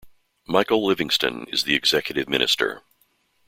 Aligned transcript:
Michael 0.47 0.83
Livingston 0.83 1.45
is 1.51 1.61
the 1.61 1.75
Executive 1.75 2.27
Minister. 2.27 2.81